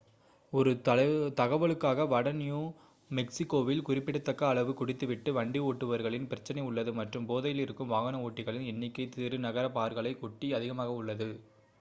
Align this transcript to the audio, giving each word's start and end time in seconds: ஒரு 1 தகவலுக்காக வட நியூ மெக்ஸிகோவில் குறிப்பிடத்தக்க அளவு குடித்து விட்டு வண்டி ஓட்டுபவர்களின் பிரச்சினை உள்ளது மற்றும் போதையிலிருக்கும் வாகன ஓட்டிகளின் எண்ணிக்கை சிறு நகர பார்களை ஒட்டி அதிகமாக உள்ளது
ஒரு 0.53 0.71
1 0.85 1.03
தகவலுக்காக 1.39 2.05
வட 2.07 2.31
நியூ 2.37 2.61
மெக்ஸிகோவில் 3.11 3.83
குறிப்பிடத்தக்க 3.83 4.47
அளவு 4.47 4.73
குடித்து 4.73 5.05
விட்டு 5.05 5.31
வண்டி 5.31 5.61
ஓட்டுபவர்களின் 5.65 6.27
பிரச்சினை 6.27 6.63
உள்ளது 6.63 6.93
மற்றும் 6.93 7.27
போதையிலிருக்கும் 7.27 7.93
வாகன 7.93 8.23
ஓட்டிகளின் 8.23 8.69
எண்ணிக்கை 8.71 9.07
சிறு 9.15 9.39
நகர 9.39 9.67
பார்களை 9.71 10.13
ஒட்டி 10.21 10.49
அதிகமாக 10.53 10.91
உள்ளது 10.93 11.29